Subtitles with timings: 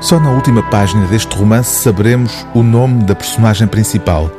[0.00, 4.30] Só na última página deste romance saberemos o nome da personagem principal.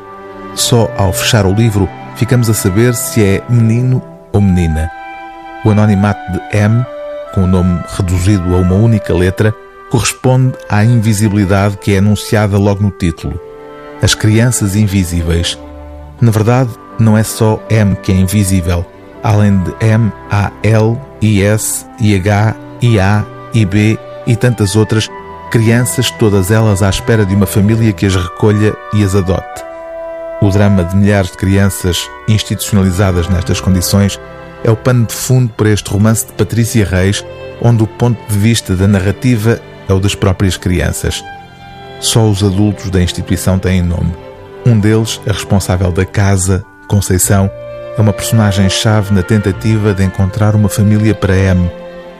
[0.56, 4.02] Só ao fechar o livro ficamos a saber se é menino
[4.34, 4.90] ou menina.
[5.64, 6.84] O anonimato de M,
[7.36, 9.54] com o nome reduzido a uma única letra,
[9.92, 13.40] corresponde à invisibilidade que é anunciada logo no título.
[14.02, 15.60] As crianças invisíveis.
[16.20, 18.84] Na verdade, não é só M que é invisível.
[19.22, 23.24] Além de M, há L, I, S, I, H, I, A,
[23.54, 25.08] I, B e tantas outras
[25.52, 29.62] crianças, todas elas à espera de uma família que as recolha e as adote.
[30.42, 34.18] O drama de milhares de crianças institucionalizadas nestas condições
[34.64, 37.24] é o pano de fundo para este romance de Patrícia Reis,
[37.62, 39.60] onde o ponto de vista da narrativa
[39.90, 41.22] é o das próprias crianças.
[42.00, 44.14] Só os adultos da instituição têm nome.
[44.66, 47.52] Um deles, a responsável da casa, Conceição,
[47.98, 51.70] é uma personagem-chave na tentativa de encontrar uma família para M.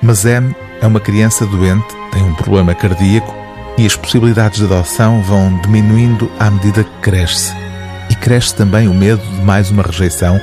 [0.02, 3.34] Mas M é uma criança doente, tem um problema cardíaco
[3.78, 7.54] e as possibilidades de adoção vão diminuindo à medida que cresce.
[8.10, 10.42] E cresce também o medo de mais uma rejeição,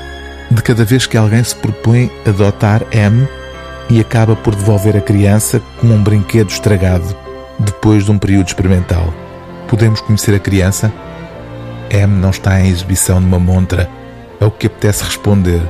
[0.51, 3.29] de cada vez que alguém se propõe adotar M
[3.91, 7.15] e acaba por devolver a criança como um brinquedo estragado
[7.59, 9.13] depois de um período experimental.
[9.67, 10.93] Podemos conhecer a criança?
[11.91, 13.91] M não está em exibição numa montra.
[14.41, 15.61] É o que apetece responder.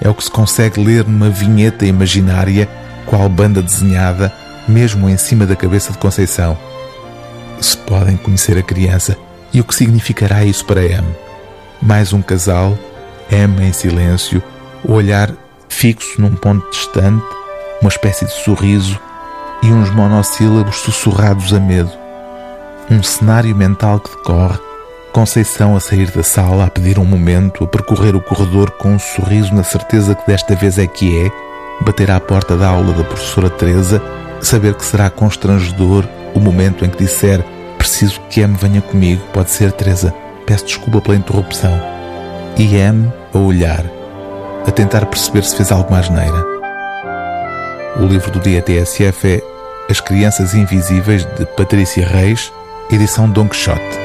[0.00, 2.68] É o que se consegue ler numa vinheta imaginária
[3.06, 4.32] qual banda desenhada,
[4.66, 6.56] mesmo em cima da cabeça de Conceição.
[7.60, 9.16] Se podem conhecer a criança
[9.52, 11.06] e o que significará isso para M.
[11.80, 12.78] Mais um casal,
[13.30, 14.42] M em silêncio,
[14.84, 15.32] o olhar
[15.68, 17.24] fixo num ponto distante,
[17.80, 18.98] uma espécie de sorriso
[19.62, 21.90] e uns monossílabos sussurrados a medo.
[22.90, 24.58] Um cenário mental que decorre,
[25.12, 28.98] Conceição a sair da sala, a pedir um momento, a percorrer o corredor com um
[28.98, 31.30] sorriso na certeza que desta vez é que é,
[31.80, 34.02] bater à porta da aula da professora Teresa,
[34.40, 37.44] saber que será constrangedor o momento em que disser
[37.78, 40.14] preciso que M venha comigo, pode ser Teresa,
[40.46, 41.72] peço desculpa pela interrupção.
[42.56, 43.84] E M a olhar,
[44.66, 46.44] a tentar perceber se fez alguma asneira.
[48.00, 49.42] O livro do dia TSF é
[49.90, 52.52] As Crianças Invisíveis de Patrícia Reis,
[52.90, 54.01] edição Don Quixote.